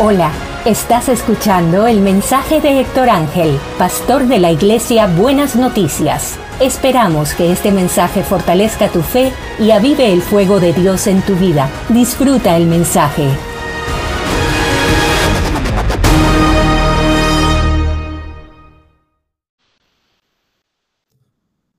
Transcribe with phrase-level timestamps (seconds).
[0.00, 0.32] Hola,
[0.64, 6.38] estás escuchando el mensaje de Héctor Ángel, pastor de la iglesia Buenas Noticias.
[6.60, 11.34] Esperamos que este mensaje fortalezca tu fe y avive el fuego de Dios en tu
[11.34, 11.68] vida.
[11.88, 13.28] Disfruta el mensaje.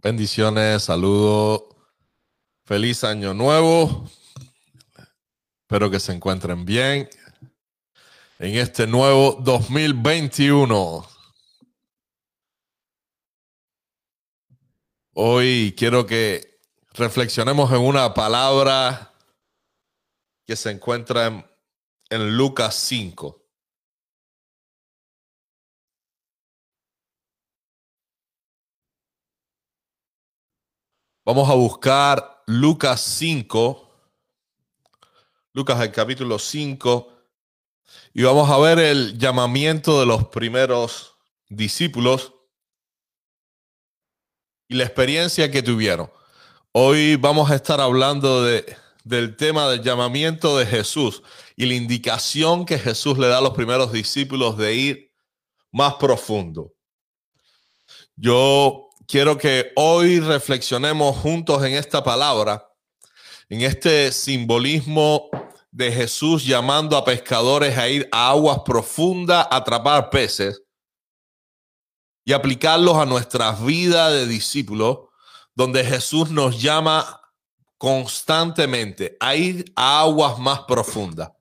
[0.03, 1.61] Bendiciones, saludos,
[2.65, 4.09] feliz año nuevo.
[5.61, 7.07] Espero que se encuentren bien
[8.39, 11.05] en este nuevo 2021.
[15.13, 16.61] Hoy quiero que
[16.93, 19.13] reflexionemos en una palabra
[20.45, 21.45] que se encuentra en,
[22.09, 23.45] en Lucas 5.
[31.25, 33.89] Vamos a buscar Lucas 5,
[35.53, 37.18] Lucas el capítulo 5,
[38.13, 41.15] y vamos a ver el llamamiento de los primeros
[41.47, 42.33] discípulos
[44.67, 46.11] y la experiencia que tuvieron.
[46.71, 51.23] Hoy vamos a estar hablando de, del tema del llamamiento de Jesús
[51.55, 55.11] y la indicación que Jesús le da a los primeros discípulos de ir
[55.71, 56.73] más profundo.
[58.15, 62.67] Yo quiero que hoy reflexionemos juntos en esta palabra,
[63.49, 65.29] en este simbolismo
[65.71, 70.61] de Jesús llamando a pescadores a ir a aguas profundas a atrapar peces
[72.25, 74.99] y aplicarlos a nuestras vidas de discípulos,
[75.55, 77.19] donde Jesús nos llama
[77.77, 81.31] constantemente a ir a aguas más profundas,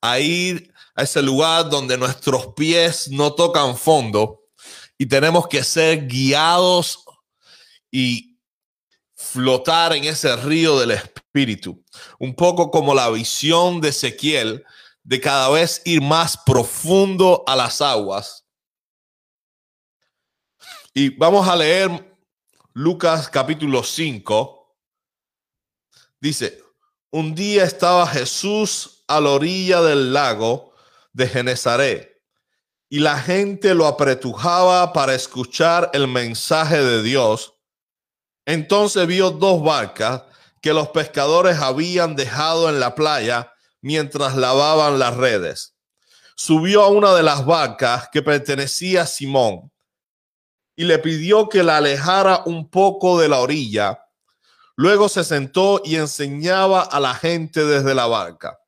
[0.00, 4.40] a ir a ese lugar donde nuestros pies no tocan fondo
[4.96, 7.04] y tenemos que ser guiados
[7.90, 8.29] y
[9.32, 11.82] flotar en ese río del Espíritu.
[12.18, 14.64] Un poco como la visión de Ezequiel
[15.02, 18.46] de cada vez ir más profundo a las aguas.
[20.92, 22.16] Y vamos a leer
[22.72, 24.76] Lucas capítulo 5.
[26.20, 26.62] Dice,
[27.10, 30.72] un día estaba Jesús a la orilla del lago
[31.12, 32.20] de Genezaret
[32.88, 37.59] y la gente lo apretujaba para escuchar el mensaje de Dios
[38.52, 40.22] entonces vio dos barcas
[40.60, 45.74] que los pescadores habían dejado en la playa mientras lavaban las redes.
[46.36, 49.70] Subió a una de las barcas que pertenecía a Simón
[50.74, 54.06] y le pidió que la alejara un poco de la orilla.
[54.76, 58.58] Luego se sentó y enseñaba a la gente desde la barca.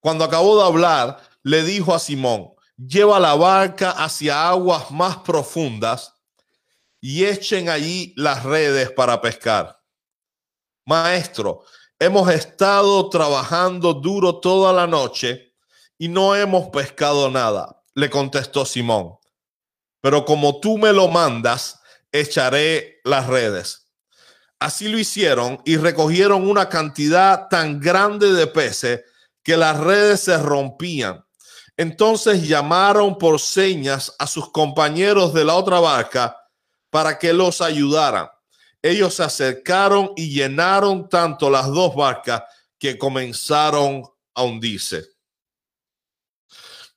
[0.00, 6.11] Cuando acabó de hablar, le dijo a Simón, lleva la barca hacia aguas más profundas
[7.04, 9.82] y echen allí las redes para pescar.
[10.86, 11.64] Maestro,
[11.98, 15.52] hemos estado trabajando duro toda la noche
[15.98, 19.16] y no hemos pescado nada, le contestó Simón.
[20.00, 21.80] Pero como tú me lo mandas,
[22.12, 23.88] echaré las redes.
[24.60, 29.02] Así lo hicieron y recogieron una cantidad tan grande de peces
[29.42, 31.24] que las redes se rompían.
[31.76, 36.41] Entonces llamaron por señas a sus compañeros de la otra barca
[36.92, 38.28] para que los ayudaran.
[38.82, 42.42] Ellos se acercaron y llenaron tanto las dos barcas
[42.78, 44.02] que comenzaron
[44.34, 45.06] a hundirse.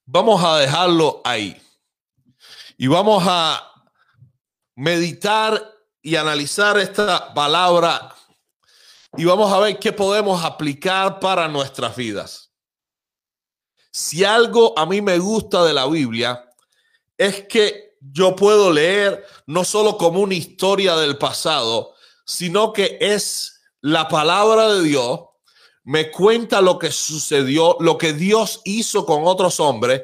[0.03, 1.55] Vamos a dejarlo ahí.
[2.77, 3.71] Y vamos a
[4.75, 5.63] meditar
[6.01, 8.13] y analizar esta palabra
[9.15, 12.51] y vamos a ver qué podemos aplicar para nuestras vidas.
[13.91, 16.51] Si algo a mí me gusta de la Biblia
[17.17, 21.93] es que yo puedo leer no solo como una historia del pasado,
[22.25, 25.21] sino que es la palabra de Dios,
[25.83, 30.01] me cuenta lo que sucedió, lo que Dios hizo con otros hombres,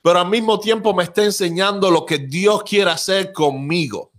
[0.00, 4.12] pero al mismo tiempo me está enseñando lo que Dios quiere hacer conmigo.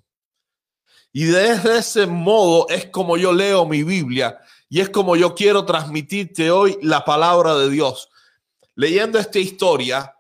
[1.12, 4.38] Y desde ese modo es como yo leo mi Biblia
[4.70, 8.10] y es como yo quiero transmitirte hoy la palabra de Dios.
[8.76, 10.14] Leyendo esta historia,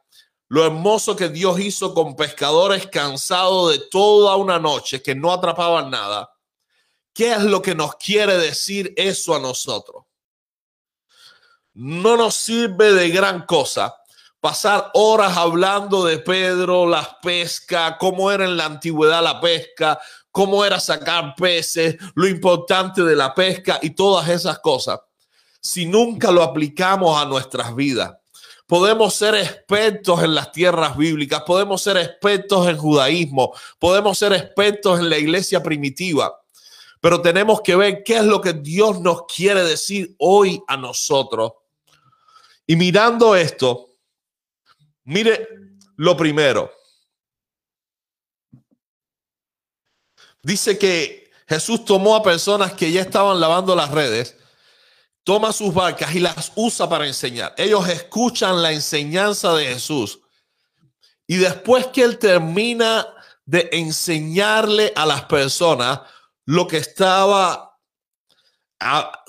[0.50, 5.90] lo hermoso que Dios hizo con pescadores cansados de toda una noche que no atrapaban
[5.92, 6.32] nada.
[7.14, 10.06] ¿Qué es lo que nos quiere decir eso a nosotros?
[11.74, 13.96] No nos sirve de gran cosa
[14.40, 20.00] pasar horas hablando de Pedro, las pescas, cómo era en la antigüedad la pesca,
[20.32, 25.00] cómo era sacar peces, lo importante de la pesca y todas esas cosas,
[25.62, 28.14] si nunca lo aplicamos a nuestras vidas.
[28.70, 35.00] Podemos ser expertos en las tierras bíblicas, podemos ser expertos en judaísmo, podemos ser expertos
[35.00, 36.40] en la iglesia primitiva,
[37.02, 41.54] pero tenemos que ver qué es lo que Dios nos quiere decir hoy a nosotros.
[42.68, 43.90] Y mirando esto,
[45.10, 45.48] Mire
[45.96, 46.72] lo primero.
[50.44, 54.38] Dice que Jesús tomó a personas que ya estaban lavando las redes,
[55.30, 57.54] toma sus barcas y las usa para enseñar.
[57.56, 60.22] Ellos escuchan la enseñanza de Jesús.
[61.28, 63.06] Y después que él termina
[63.46, 66.00] de enseñarle a las personas
[66.46, 67.78] lo que estaba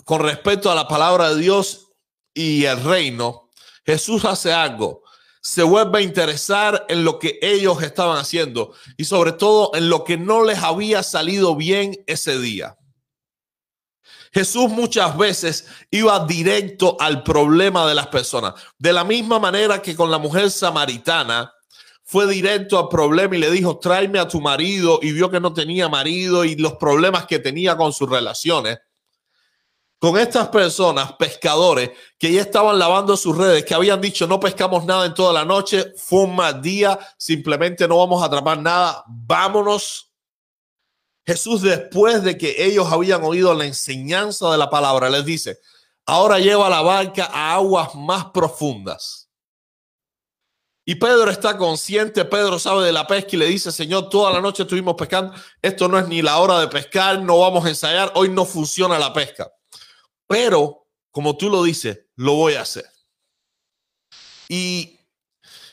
[0.07, 1.89] con respecto a la palabra de Dios
[2.33, 3.51] y el reino,
[3.85, 5.03] Jesús hace algo
[5.43, 10.05] se vuelve a interesar en lo que ellos estaban haciendo y sobre todo en lo
[10.05, 12.79] que no les había salido bien ese día.
[14.33, 19.97] Jesús muchas veces iba directo al problema de las personas, de la misma manera que
[19.97, 21.53] con la mujer samaritana
[22.05, 25.53] fue directo al problema y le dijo, tráeme a tu marido y vio que no
[25.53, 28.79] tenía marido y los problemas que tenía con sus relaciones
[30.01, 34.87] con estas personas, pescadores, que ya estaban lavando sus redes, que habían dicho no pescamos
[34.87, 40.10] nada en toda la noche, fue un día, simplemente no vamos a atrapar nada, vámonos.
[41.31, 45.61] Jesús, después de que ellos habían oído la enseñanza de la palabra, les dice,
[46.05, 49.31] ahora lleva la barca a aguas más profundas.
[50.85, 54.41] Y Pedro está consciente, Pedro sabe de la pesca y le dice, Señor, toda la
[54.41, 55.33] noche estuvimos pescando,
[55.63, 58.99] esto no es ni la hora de pescar, no vamos a ensayar, hoy no funciona
[58.99, 59.53] la pesca.
[60.27, 62.87] Pero, como tú lo dices, lo voy a hacer.
[64.49, 64.99] Y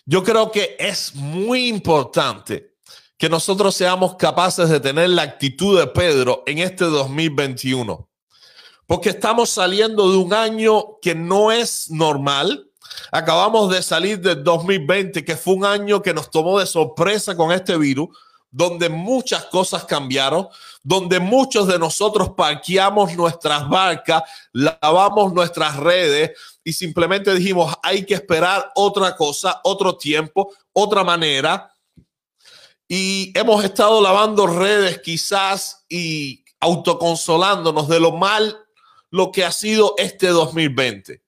[0.06, 2.77] yo creo que es muy importante
[3.18, 8.08] que nosotros seamos capaces de tener la actitud de Pedro en este 2021.
[8.86, 12.70] Porque estamos saliendo de un año que no es normal.
[13.12, 17.52] Acabamos de salir del 2020, que fue un año que nos tomó de sorpresa con
[17.52, 18.10] este virus
[18.50, 20.48] donde muchas cosas cambiaron,
[20.82, 24.24] donde muchos de nosotros parqueamos nuestras barcas,
[24.54, 26.32] lavamos nuestras redes
[26.64, 31.72] y simplemente dijimos, hay que esperar otra cosa, otro tiempo, otra manera.
[32.88, 38.58] Y hemos estado lavando redes quizás y autoconsolándonos de lo mal
[39.10, 41.22] lo que ha sido este 2020.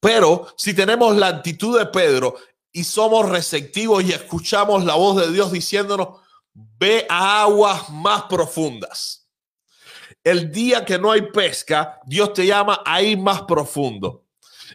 [0.00, 2.36] Pero si tenemos la actitud de Pedro,
[2.72, 6.20] y somos receptivos y escuchamos la voz de Dios diciéndonos,
[6.54, 9.28] ve a aguas más profundas.
[10.24, 14.24] El día que no hay pesca, Dios te llama a ir más profundo.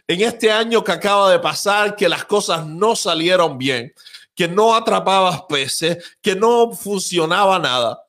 [0.06, 3.92] En este año que acaba de pasar, que las cosas no salieron bien,
[4.38, 8.00] que no atrapabas peces, que no funcionaba nada,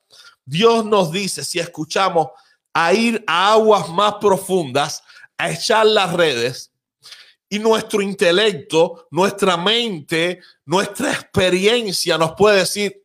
[0.44, 2.28] Dios nos dice, si escuchamos,
[2.72, 5.02] a ir a aguas más profundas,
[5.36, 6.70] a echar las redes,
[7.48, 13.04] y nuestro intelecto, nuestra mente, nuestra experiencia nos puede decir,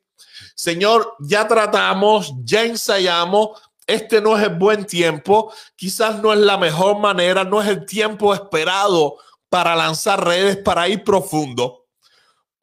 [0.53, 6.59] Señor, ya tratamos, ya ensayamos, este no es el buen tiempo, quizás no es la
[6.59, 9.17] mejor manera, no es el tiempo esperado
[9.49, 11.84] para lanzar redes, para ir profundo.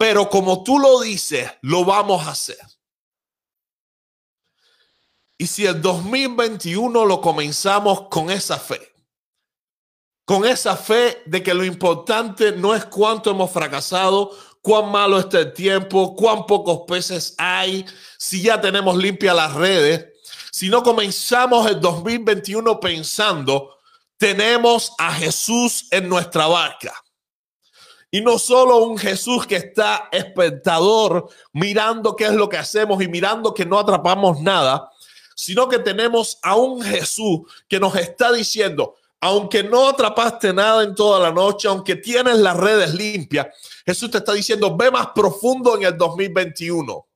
[0.02, 2.58] Pero como tú lo dices, lo vamos a hacer.
[5.38, 8.80] Y si el 2021 lo comenzamos con esa fe,
[10.24, 15.38] con esa fe de que lo importante no es cuánto hemos fracasado, cuán malo está
[15.38, 17.86] el tiempo, cuán pocos peces hay,
[18.18, 20.04] si ya tenemos limpias las redes,
[20.50, 23.78] si no comenzamos el 2021 pensando,
[24.16, 27.01] tenemos a Jesús en nuestra barca.
[28.14, 33.08] Y no solo un Jesús que está espectador mirando qué es lo que hacemos y
[33.08, 34.90] mirando que no atrapamos nada,
[35.34, 40.94] sino que tenemos a un Jesús que nos está diciendo, aunque no atrapaste nada en
[40.94, 43.46] toda la noche, aunque tienes las redes limpias,
[43.86, 47.06] Jesús te está diciendo, ve más profundo en el 2021.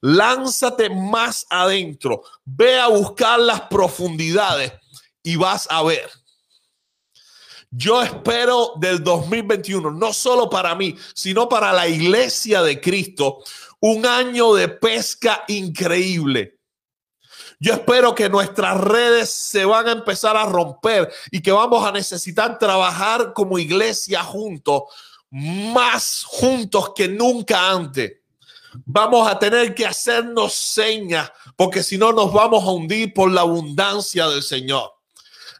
[0.00, 4.72] Lánzate más adentro, ve a buscar las profundidades
[5.22, 6.10] y vas a ver.
[7.76, 13.42] Yo espero del 2021, no solo para mí, sino para la iglesia de Cristo,
[13.80, 16.54] un año de pesca increíble
[17.64, 21.92] yo espero que nuestras redes se van a empezar a romper y que vamos a
[21.92, 24.82] necesitar trabajar como iglesia juntos,
[25.30, 28.18] más juntos que nunca antes.
[28.84, 33.42] Vamos a tener que hacernos señas porque si no nos vamos a hundir por la
[33.42, 34.92] abundancia del Señor.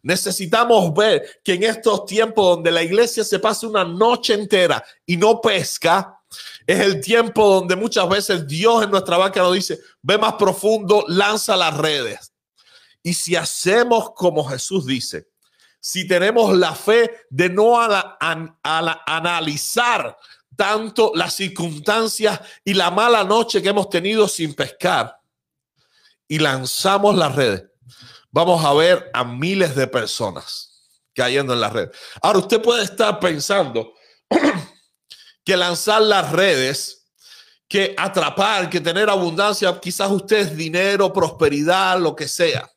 [0.04, 5.16] Necesitamos ver que en estos tiempos donde la iglesia se pasa una noche entera y
[5.16, 6.20] no pesca,
[6.66, 11.06] es el tiempo donde muchas veces Dios en nuestra barca nos dice, ve más profundo,
[11.08, 12.34] lanza las redes.
[13.02, 15.26] Y si hacemos como Jesús dice,
[15.80, 17.80] si tenemos la fe de no
[19.06, 20.18] analizar
[20.54, 25.18] tanto las circunstancias y la mala noche que hemos tenido sin pescar
[26.28, 27.64] y lanzamos las redes,
[28.34, 30.82] vamos a ver a miles de personas
[31.14, 31.88] cayendo en la red.
[32.20, 33.94] Ahora usted puede estar pensando,
[35.44, 37.06] que lanzar las redes,
[37.68, 39.78] que atrapar, que tener abundancia.
[39.80, 42.68] Quizás usted es dinero, prosperidad, lo que sea.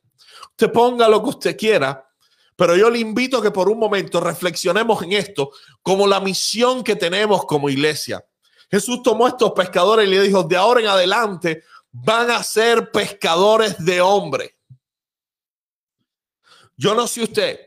[0.52, 2.08] Usted ponga lo que usted quiera,
[2.56, 5.50] pero yo le invito a que por un momento reflexionemos en esto
[5.82, 8.24] como la misión que tenemos como iglesia.
[8.70, 12.92] Jesús tomó a estos pescadores y le dijo, de ahora en adelante van a ser
[12.92, 14.52] pescadores de hombres.
[16.78, 17.60] Yo no sé usted,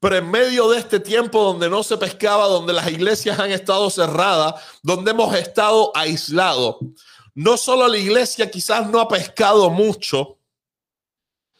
[0.00, 3.90] pero en medio de este tiempo donde no se pescaba, donde las iglesias han estado
[3.90, 6.76] cerradas, donde hemos estado aislados,
[7.34, 10.38] no solo la iglesia quizás no ha pescado mucho,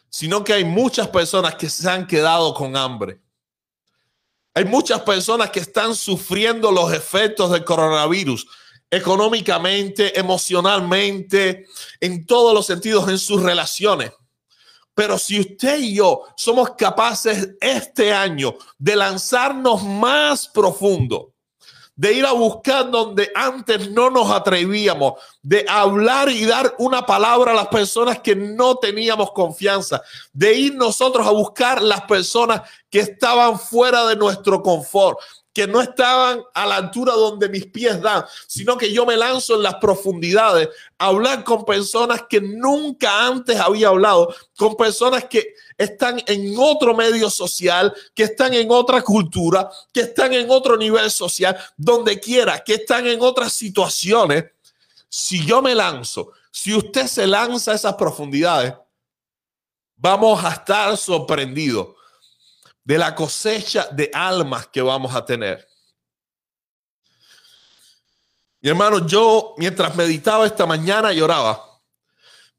[0.09, 3.19] sino que hay muchas personas que se han quedado con hambre.
[4.53, 8.45] Hay muchas personas que están sufriendo los efectos del coronavirus
[8.91, 11.65] económicamente, emocionalmente,
[11.99, 14.11] en todos los sentidos, en sus relaciones.
[14.95, 21.33] Pero si usted y yo somos capaces este año de lanzarnos más profundo,
[21.95, 27.51] de ir a buscar donde antes no nos atrevíamos, de hablar y dar una palabra
[27.51, 32.99] a las personas que no teníamos confianza, de ir nosotros a buscar las personas que
[32.99, 35.19] estaban fuera de nuestro confort,
[35.53, 39.55] que no estaban a la altura donde mis pies dan, sino que yo me lanzo
[39.55, 40.67] en las profundidades
[40.97, 46.95] a hablar con personas que nunca antes había hablado, con personas que están en otro
[46.95, 52.63] medio social, que están en otra cultura, que están en otro nivel social, donde quiera,
[52.63, 54.45] que están en otras situaciones.
[55.07, 58.73] Si yo me lanzo, si usted se lanza a esas profundidades,
[59.95, 61.89] vamos a estar sorprendidos
[62.83, 65.67] de la cosecha de almas que vamos a tener.
[68.61, 71.81] Mi hermano, yo mientras meditaba esta mañana lloraba.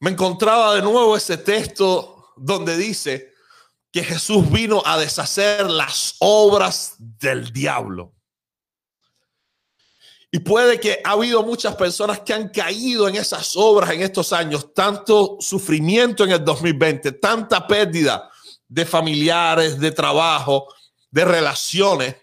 [0.00, 3.32] Me encontraba de nuevo ese texto donde dice
[3.90, 8.12] que Jesús vino a deshacer las obras del diablo.
[10.30, 14.32] Y puede que ha habido muchas personas que han caído en esas obras en estos
[14.32, 18.28] años, tanto sufrimiento en el 2020, tanta pérdida,
[18.68, 20.68] de familiares, de trabajo,
[21.10, 22.16] de relaciones.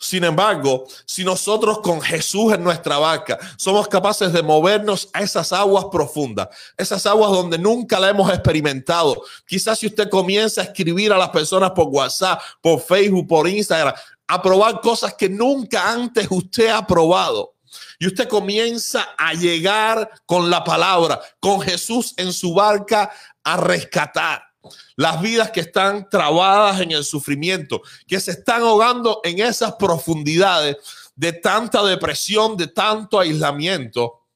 [0.00, 5.52] Sin embargo, si nosotros con Jesús en nuestra barca somos capaces de movernos a esas
[5.52, 11.12] aguas profundas, esas aguas donde nunca la hemos experimentado, quizás si usted comienza a escribir
[11.12, 13.92] a las personas por WhatsApp, por Facebook, por Instagram,
[14.28, 17.54] a probar cosas que nunca antes usted ha probado.
[17.98, 23.10] Y usted comienza a llegar con la palabra, con Jesús en su barca,
[23.42, 24.47] a rescatar
[24.96, 30.76] las vidas que están trabadas en el sufrimiento, que se están ahogando en esas profundidades
[31.14, 34.26] de tanta depresión, de tanto aislamiento,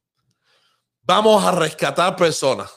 [1.02, 2.70] vamos a rescatar personas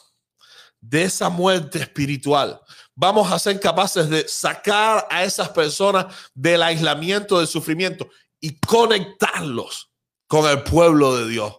[0.79, 2.61] de esa muerte espiritual.
[2.93, 8.09] Vamos a ser capaces de sacar a esas personas del aislamiento, del sufrimiento
[8.39, 9.91] y conectarlos
[10.27, 11.55] con el pueblo de Dios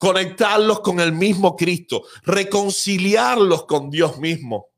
[0.00, 4.68] conectarlos con el mismo Cristo, reconciliarlos con Dios mismo.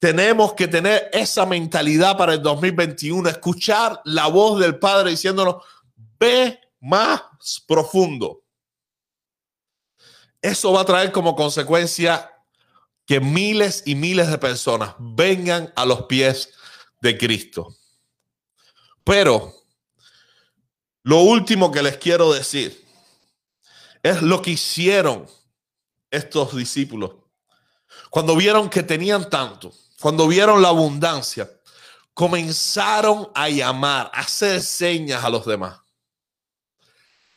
[0.00, 5.56] Tenemos que tener esa mentalidad para el 2021, escuchar la voz del Padre diciéndonos,
[6.18, 7.22] ve más
[7.68, 8.42] profundo.
[10.40, 12.32] Eso va a traer como consecuencia
[13.04, 16.50] que miles y miles de personas vengan a los pies
[17.02, 17.76] de Cristo.
[19.04, 19.52] Pero
[21.02, 22.86] lo último que les quiero decir
[24.02, 25.26] es lo que hicieron
[26.10, 27.16] estos discípulos
[28.10, 31.50] cuando vieron que tenían tanto cuando vieron la abundancia,
[32.14, 35.78] comenzaron a llamar, a hacer señas a los demás.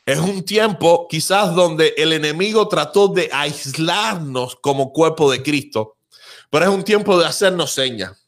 [0.05, 5.97] Es un tiempo quizás donde el enemigo trató de aislarnos como cuerpo de Cristo,
[6.49, 8.22] pero es un tiempo de hacernos señas.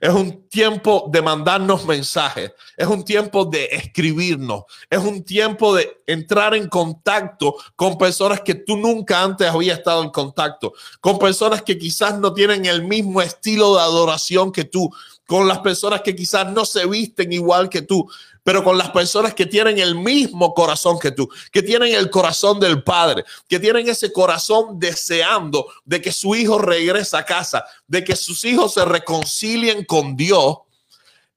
[0.00, 2.52] Es un tiempo de mandarnos mensajes.
[2.76, 4.64] Es un tiempo de escribirnos.
[4.88, 10.02] Es un tiempo de entrar en contacto con personas que tú nunca antes habías estado
[10.02, 10.72] en contacto.
[11.00, 14.90] Con personas que quizás no tienen el mismo estilo de adoración que tú.
[15.26, 18.08] Con las personas que quizás no se visten igual que tú
[18.46, 22.60] pero con las personas que tienen el mismo corazón que tú, que tienen el corazón
[22.60, 28.04] del Padre, que tienen ese corazón deseando de que su hijo regrese a casa, de
[28.04, 30.58] que sus hijos se reconcilien con Dios.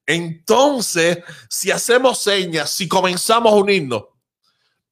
[0.05, 1.17] Entonces,
[1.49, 4.03] si hacemos señas, si comenzamos a unirnos,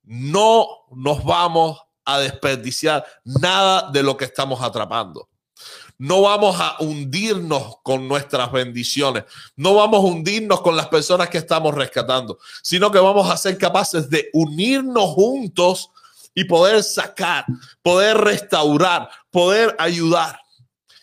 [0.01, 5.29] no nos vamos a desperdiciar nada de lo que estamos atrapando.
[5.99, 9.23] No vamos a hundirnos con nuestras bendiciones.
[9.55, 13.57] No vamos a hundirnos con las personas que estamos rescatando, sino que vamos a ser
[13.57, 15.89] capaces de unirnos juntos
[16.35, 17.45] y poder sacar,
[17.81, 20.39] poder restaurar, poder ayudar.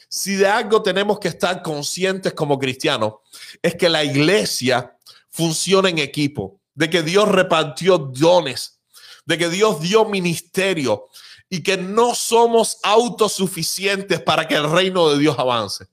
[0.09, 3.15] Si de algo tenemos que estar conscientes como cristianos,
[3.61, 4.97] es que la iglesia
[5.29, 6.61] funciona en equipo.
[6.77, 8.81] de que Dios repartió dones,
[9.27, 11.09] de que Dios dio ministerio
[11.55, 15.87] y que no somos autosuficientes para que el reino de Dios avance.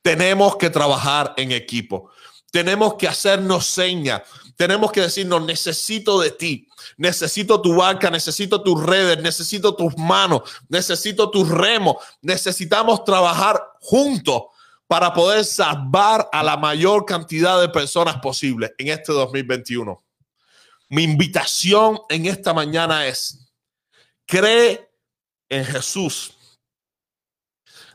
[0.00, 2.08] Tenemos que trabajar en equipo.
[2.52, 4.22] Tenemos que hacernos señas.
[4.54, 6.68] Tenemos que decirnos, necesito de ti.
[6.96, 11.96] Necesito tu barca, necesito tus redes, necesito tus manos, necesito tus remos.
[12.22, 14.42] Necesitamos trabajar juntos
[14.86, 20.00] para poder salvar a la mayor cantidad de personas posible en este 2021.
[20.90, 23.49] Mi invitación en esta mañana es,
[24.30, 24.88] cree
[25.48, 26.32] en Jesús.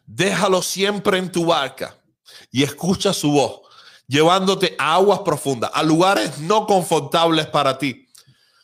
[0.06, 1.98] Déjalo siempre en tu barca
[2.52, 3.62] y escucha su voz,
[4.06, 8.08] llevándote a aguas profundas, a lugares no confortables para ti,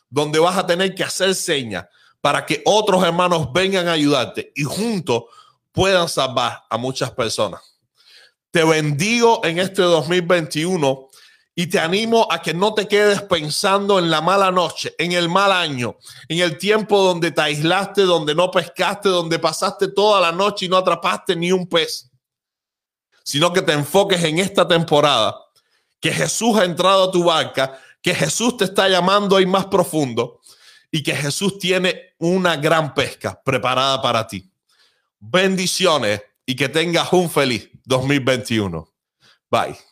[0.08, 1.86] donde vas a tener que hacer señas
[2.20, 5.24] para que otros hermanos vengan a ayudarte y juntos
[5.72, 7.62] puedan salvar a muchas personas.
[8.50, 11.08] Te bendigo en este 2021
[11.54, 15.28] y te animo a que no te quedes pensando en la mala noche, en el
[15.28, 15.96] mal año,
[16.28, 20.68] en el tiempo donde te aislaste, donde no pescaste, donde pasaste toda la noche y
[20.68, 22.10] no atrapaste ni un pez,
[23.22, 25.36] sino que te enfoques en esta temporada,
[26.00, 30.40] que Jesús ha entrado a tu barca, que Jesús te está llamando ahí más profundo
[30.90, 34.50] y que Jesús tiene una gran pesca preparada para ti.
[35.20, 38.88] Bendiciones y que tengas un feliz 2021.
[39.50, 39.91] Bye.